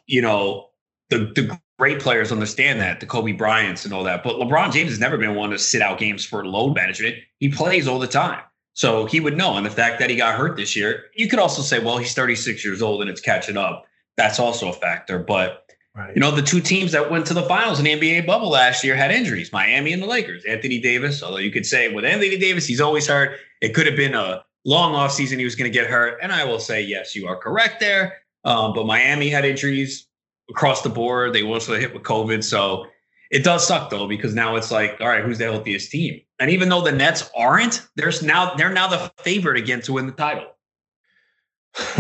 [0.08, 0.70] you know,
[1.10, 4.24] the the great players understand that, the Kobe Bryants and all that.
[4.24, 7.18] But LeBron James has never been one to sit out games for load management.
[7.40, 8.42] He plays all the time.
[8.74, 9.56] So he would know.
[9.56, 12.14] And the fact that he got hurt this year, you could also say, well, he's
[12.14, 13.86] 36 years old and it's catching up.
[14.18, 15.18] That's also a factor.
[15.18, 15.66] But
[15.96, 16.14] right.
[16.14, 18.84] you know, the two teams that went to the finals in the NBA bubble last
[18.84, 20.44] year had injuries, Miami and the Lakers.
[20.46, 23.38] Anthony Davis, although you could say with Anthony Davis, he's always hurt.
[23.62, 26.18] It could have been a long off season he was going to get hurt.
[26.22, 28.18] And I will say, yes, you are correct there.
[28.44, 30.08] Um, but Miami had injuries
[30.50, 31.34] across the board.
[31.34, 32.44] They also hit with COVID.
[32.44, 32.88] So
[33.32, 36.22] It does suck though because now it's like, all right, who's the healthiest team?
[36.40, 40.08] And even though the Nets aren't, there's now they're now the favorite again to win
[40.08, 40.52] the title.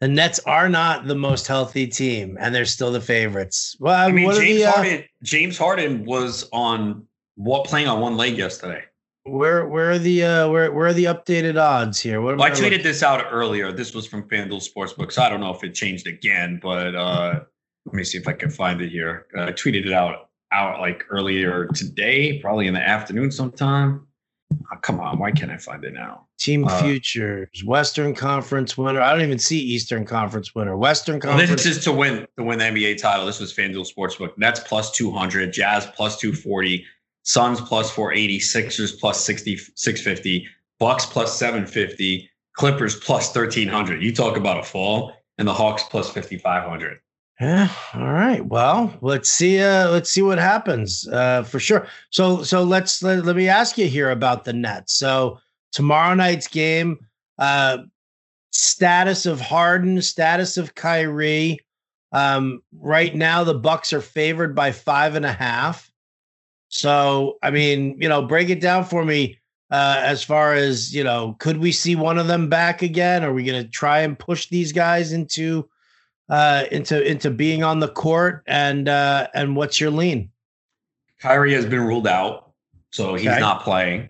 [0.00, 3.76] the Nets are not the most healthy team, and they're still the favorites.
[3.80, 5.04] Well, I mean, James the, uh, Harden.
[5.24, 8.84] James Harden was on what playing on one leg yesterday.
[9.24, 12.20] Where where are the uh, where where are the updated odds here?
[12.20, 12.82] What well, I tweeted looking?
[12.82, 13.70] this out earlier.
[13.70, 17.40] This was from FanDuel Sportsbook, so I don't know if it changed again, but uh,
[17.86, 19.26] let me see if I can find it here.
[19.36, 24.08] Uh, I tweeted it out out like earlier today, probably in the afternoon sometime.
[24.52, 26.26] Oh, come on, why can't I find it now?
[26.38, 29.00] Team uh, Futures, Western Conference winner.
[29.00, 30.76] I don't even see Eastern Conference winner.
[30.76, 31.48] Western Conference.
[31.48, 33.24] Well, this is to win to win the NBA title.
[33.24, 34.36] This was FanDuel Sportsbook.
[34.36, 36.84] Nets plus two hundred, Jazz plus two forty,
[37.22, 40.46] Suns plus 480, Sixers plus 60, 650,
[40.78, 44.02] Bucks plus 750, Clippers plus 1300.
[44.02, 46.98] You talk about a fall, and the Hawks plus 5500.
[47.40, 47.68] Yeah.
[47.94, 48.44] All right.
[48.44, 49.60] Well, let's see.
[49.60, 51.08] Uh, let's see what happens.
[51.08, 51.88] Uh, for sure.
[52.10, 54.94] So, so let's let, let me ask you here about the Nets.
[54.94, 55.40] So
[55.72, 56.98] tomorrow night's game,
[57.38, 57.78] uh,
[58.52, 61.58] status of Harden, status of Kyrie.
[62.12, 65.91] Um, right now, the Bucks are favored by five and a half.
[66.72, 69.38] So, I mean, you know, break it down for me
[69.70, 73.24] uh, as far as, you know, could we see one of them back again?
[73.24, 75.68] Are we going to try and push these guys into
[76.30, 80.30] uh, into into being on the court and uh, and what's your lean?
[81.20, 82.52] Kyrie has been ruled out,
[82.90, 83.38] so he's okay.
[83.38, 84.08] not playing.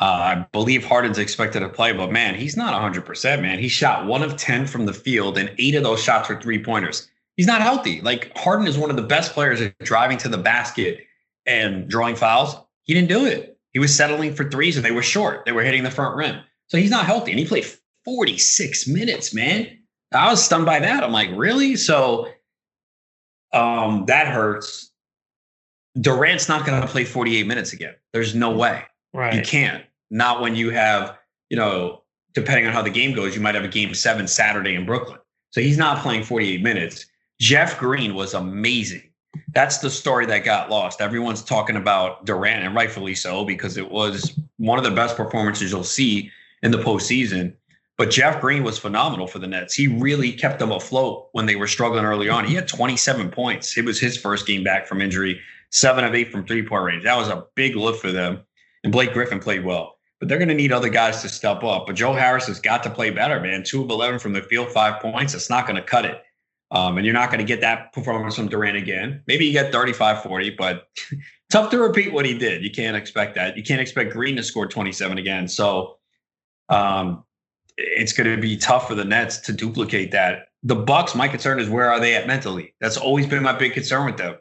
[0.00, 3.60] Uh, I believe Harden's expected to play, but man, he's not 100%, man.
[3.60, 6.62] He shot one of 10 from the field, and eight of those shots were three
[6.64, 7.08] pointers.
[7.36, 8.00] He's not healthy.
[8.00, 11.06] Like Harden is one of the best players at driving to the basket
[11.46, 12.56] and drawing fouls.
[12.84, 13.58] He didn't do it.
[13.72, 15.44] He was settling for threes and they were short.
[15.44, 16.40] They were hitting the front rim.
[16.68, 17.32] So he's not healthy.
[17.32, 17.66] And he played
[18.04, 19.78] 46 minutes, man.
[20.12, 21.02] I was stunned by that.
[21.02, 21.76] I'm like, really?
[21.76, 22.28] So
[23.52, 24.90] um, that hurts.
[26.00, 27.94] Durant's not going to play 48 minutes again.
[28.12, 28.82] There's no way.
[29.12, 29.34] Right.
[29.34, 29.84] You can't.
[30.10, 31.16] Not when you have,
[31.50, 32.02] you know,
[32.34, 35.18] depending on how the game goes, you might have a game seven Saturday in Brooklyn.
[35.50, 37.06] So he's not playing 48 minutes.
[37.40, 39.11] Jeff Green was amazing
[39.54, 41.00] that's the story that got lost.
[41.00, 45.70] Everyone's talking about Durant, and rightfully so, because it was one of the best performances
[45.70, 46.30] you'll see
[46.62, 47.54] in the postseason.
[47.98, 49.74] But Jeff Green was phenomenal for the Nets.
[49.74, 52.44] He really kept them afloat when they were struggling early on.
[52.44, 53.76] He had 27 points.
[53.76, 55.40] It was his first game back from injury,
[55.70, 57.04] seven of eight from three point range.
[57.04, 58.40] That was a big lift for them.
[58.82, 59.98] And Blake Griffin played well.
[60.18, 61.86] But they're going to need other guys to step up.
[61.86, 63.62] But Joe Harris has got to play better, man.
[63.62, 65.34] Two of 11 from the field, five points.
[65.34, 66.22] It's not going to cut it.
[66.72, 69.22] Um, and you're not going to get that performance from Durant again.
[69.26, 70.88] Maybe you get 35 40, but
[71.50, 72.64] tough to repeat what he did.
[72.64, 73.58] You can't expect that.
[73.58, 75.48] You can't expect Green to score 27 again.
[75.48, 75.98] So
[76.70, 77.24] um,
[77.76, 80.48] it's going to be tough for the Nets to duplicate that.
[80.62, 82.74] The Bucks, my concern is where are they at mentally?
[82.80, 84.36] That's always been my big concern with them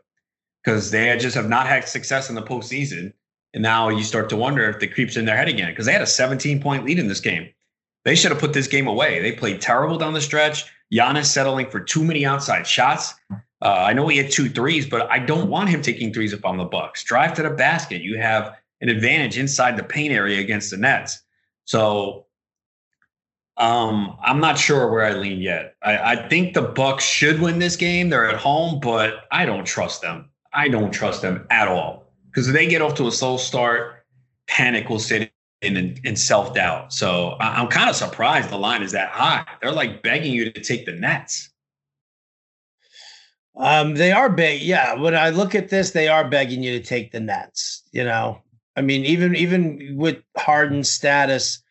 [0.63, 3.11] because they just have not had success in the postseason.
[3.53, 5.91] And now you start to wonder if it creeps in their head again because they
[5.91, 7.49] had a 17 point lead in this game.
[8.05, 9.21] They should have put this game away.
[9.21, 10.65] They played terrible down the stretch.
[10.91, 13.13] Giannis settling for too many outside shots.
[13.61, 16.43] Uh, I know he had two threes, but I don't want him taking threes if
[16.43, 17.03] I'm the Bucks.
[17.03, 18.01] Drive to the basket.
[18.01, 21.21] You have an advantage inside the paint area against the Nets.
[21.65, 22.25] So
[23.57, 25.75] um, I'm not sure where I lean yet.
[25.83, 28.09] I, I think the Bucks should win this game.
[28.09, 30.29] They're at home, but I don't trust them.
[30.53, 34.03] I don't trust them at all because if they get off to a slow start,
[34.47, 36.91] panic will sit in, in self doubt.
[36.93, 39.45] So I'm kind of surprised the line is that high.
[39.61, 41.49] They're like begging you to take the Nets.
[43.55, 44.61] Um, they are big.
[44.61, 44.95] Yeah.
[44.95, 47.83] When I look at this, they are begging you to take the Nets.
[47.91, 48.41] You know,
[48.75, 51.61] I mean, even even with Harden's status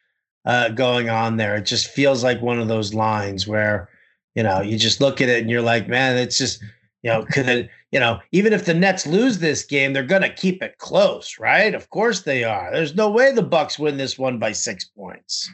[0.45, 3.89] uh, going on there, it just feels like one of those lines where,
[4.35, 6.63] you know, you just look at it and you're like, man, it's just,
[7.03, 10.23] you know, could it, you know, even if the Nets lose this game, they're going
[10.23, 11.75] to keep it close, right?
[11.75, 12.71] Of course they are.
[12.73, 15.51] There's no way the Bucks win this one by six points.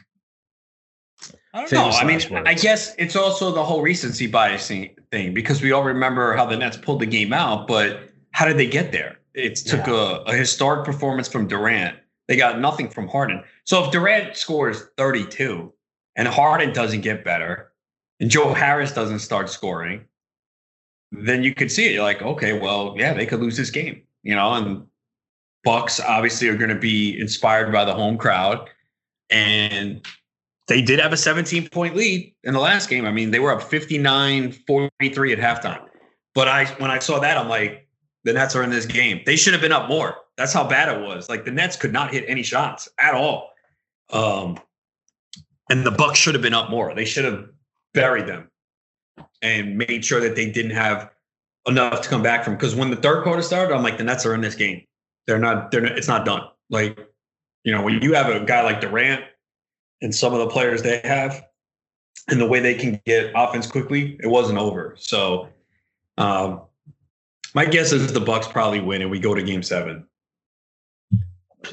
[1.53, 2.01] I don't Famous know.
[2.01, 2.47] I mean, words.
[2.47, 6.55] I guess it's also the whole recency bias thing because we all remember how the
[6.55, 9.17] Nets pulled the game out, but how did they get there?
[9.33, 9.93] It took yeah.
[10.27, 11.97] a, a historic performance from Durant.
[12.27, 13.43] They got nothing from Harden.
[13.63, 15.73] So if Durant scores 32
[16.15, 17.71] and Harden doesn't get better
[18.19, 20.05] and Joe Harris doesn't start scoring,
[21.11, 21.93] then you could see it.
[21.93, 24.85] You're like, okay, well, yeah, they could lose this game, you know, and
[25.63, 28.69] Bucks obviously are going to be inspired by the home crowd.
[29.29, 30.05] And
[30.67, 33.05] they did have a 17 point lead in the last game.
[33.05, 35.85] I mean, they were up 59 43 at halftime.
[36.33, 37.87] But I, when I saw that, I'm like,
[38.23, 39.21] the Nets are in this game.
[39.25, 40.15] They should have been up more.
[40.37, 41.29] That's how bad it was.
[41.29, 43.51] Like the Nets could not hit any shots at all.
[44.11, 44.59] Um,
[45.69, 46.93] and the Bucks should have been up more.
[46.93, 47.49] They should have
[47.93, 48.49] buried them
[49.41, 51.11] and made sure that they didn't have
[51.67, 52.55] enough to come back from.
[52.55, 54.83] Because when the third quarter started, I'm like, the Nets are in this game.
[55.25, 55.71] They're not.
[55.71, 55.81] They're.
[55.81, 56.43] Not, it's not done.
[56.69, 56.97] Like,
[57.63, 59.23] you know, when you have a guy like Durant
[60.01, 61.45] and some of the players they have,
[62.29, 64.95] and the way they can get offense quickly, it wasn't over.
[64.97, 65.49] So,
[66.17, 66.61] um,
[67.53, 70.05] my guess is the Bucks probably win and we go to Game Seven.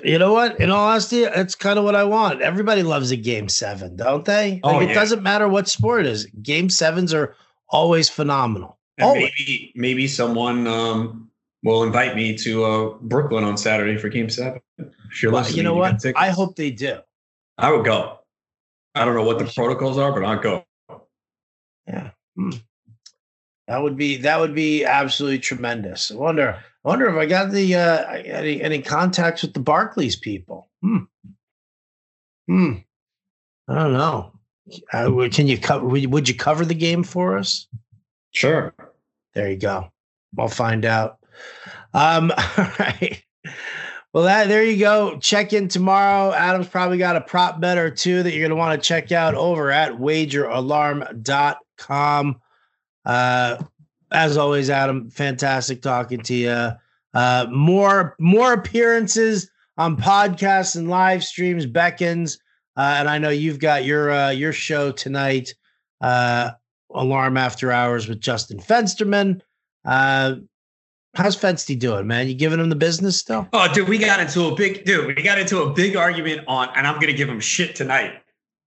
[0.02, 0.58] You know what?
[0.60, 2.40] In all honesty, it's kind of what I want.
[2.40, 4.60] Everybody loves a game seven, don't they?
[4.64, 6.26] Oh, Like it doesn't matter what sport it is.
[6.42, 7.36] Game sevens are
[7.68, 8.78] always phenomenal.
[8.98, 9.30] And Always.
[9.38, 11.28] maybe maybe someone um,
[11.64, 14.60] will invite me to uh, Brooklyn on Saturday for Game Seven.
[14.78, 16.04] If you're Well, listening, you know what?
[16.16, 16.98] I hope they do.
[17.58, 18.20] I would go.
[18.94, 20.64] I don't know what the protocols are, but I'll go.
[21.88, 22.10] Yeah.
[22.36, 22.50] Hmm.
[23.66, 26.12] That would be that would be absolutely tremendous.
[26.12, 30.68] I wonder wonder if I got the uh any any contacts with the Barclays people.
[30.82, 30.98] Hmm.
[32.48, 32.72] Hmm.
[33.68, 34.32] I don't know.
[34.92, 37.66] Uh, would- can you cover would you, would you cover the game for us?
[38.32, 38.74] Sure.
[39.34, 39.90] There you go.
[40.38, 41.18] I'll find out.
[41.92, 43.20] Um, all right.
[44.12, 45.18] Well, that there you go.
[45.18, 46.32] Check in tomorrow.
[46.32, 49.10] Adam's probably got a prop bet or two that you're going to want to check
[49.10, 52.40] out over at wageralarm.com.
[53.04, 53.56] Uh,
[54.14, 56.70] as always, Adam, fantastic talking to you.
[57.12, 62.38] Uh, more more appearances on podcasts and live streams beckons.
[62.76, 65.54] Uh, and I know you've got your uh, your show tonight.
[66.00, 66.52] Uh,
[66.94, 69.40] Alarm After Hours with Justin Fensterman.
[69.84, 70.36] Uh,
[71.14, 72.28] how's Fensty doing, man?
[72.28, 73.48] You giving him the business still?
[73.52, 75.06] Oh, dude, we got into a big dude.
[75.06, 78.12] We got into a big argument on, and I'm gonna give him shit tonight.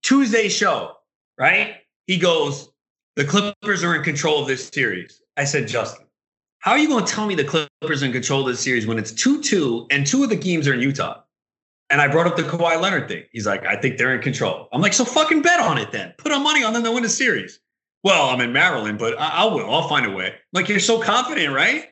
[0.04, 0.94] Tuesday show,
[1.38, 1.76] right?
[2.06, 2.70] He goes,
[3.16, 6.06] "The Clippers are in control of this series." I said, Justin,
[6.60, 8.98] how are you gonna tell me the Clippers are in control of this series when
[8.98, 11.22] it's two-two and two of the games are in Utah?
[11.90, 13.24] And I brought up the Kawhi Leonard thing.
[13.32, 14.68] He's like, I think they're in control.
[14.74, 16.14] I'm like, so fucking bet on it then.
[16.18, 17.62] Put on money on them to win the series.
[18.04, 19.70] Well, I'm in Maryland, but I- I'll will.
[19.74, 20.36] I'll find a way.
[20.52, 21.86] Like you're so confident, right?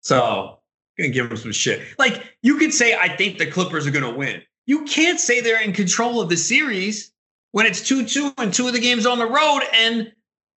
[0.00, 0.60] So
[0.96, 1.82] gonna give him some shit.
[1.98, 4.42] Like you could say, I think the Clippers are gonna win.
[4.66, 7.12] You can't say they're in control of the series
[7.50, 9.62] when it's two-two and two of the games on the road.
[9.74, 10.12] And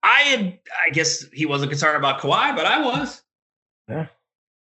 [0.08, 3.22] I had, I guess he wasn't concerned about Kawhi, but I was.
[3.90, 4.08] Yeah.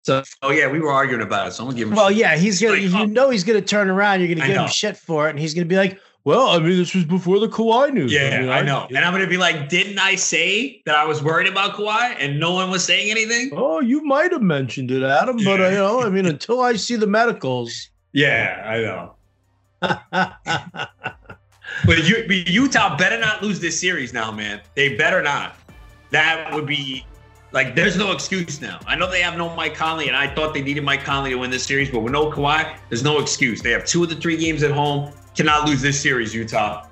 [0.05, 1.53] So, oh yeah, we were arguing about it.
[1.53, 1.95] So I'm gonna give him.
[1.95, 2.19] Well, shit.
[2.19, 2.75] yeah, he's gonna.
[2.75, 3.05] Like, you oh.
[3.05, 4.21] know, he's gonna turn around.
[4.21, 6.77] You're gonna give him shit for it, and he's gonna be like, "Well, I mean,
[6.77, 8.87] this was before the Kawhi news." Yeah, mean, I know.
[8.89, 12.41] And I'm gonna be like, didn't I say that I was worried about Kawhi and
[12.41, 13.51] no one was saying anything?
[13.53, 15.61] Oh, you might have mentioned it, Adam, but.
[15.61, 16.03] I know.
[16.03, 17.89] I mean, until I see the medicals.
[18.15, 19.15] Yeah, I know.
[21.89, 24.61] yeah, But you, but Utah better not lose this series now, man.
[24.75, 25.57] They better not.
[26.11, 27.07] That would be
[27.53, 28.81] like there's no excuse now.
[28.87, 31.37] I know they have no Mike Conley, and I thought they needed Mike Conley to
[31.37, 33.63] win this series, but with no Kawhi, there's no excuse.
[33.63, 35.13] They have two of the three games at home.
[35.35, 36.87] Cannot lose this series, Utah.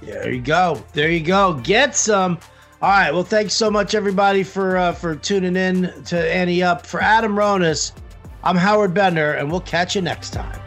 [0.00, 0.14] Yeah.
[0.14, 0.82] there you go.
[0.92, 1.54] There you go.
[1.54, 2.38] Get some.
[2.80, 3.12] All right.
[3.12, 6.86] Well, thanks so much, everybody, for uh, for tuning in to Ante Up.
[6.86, 7.92] For Adam Ronis,
[8.44, 10.60] I'm Howard Bender, and we'll catch you next time.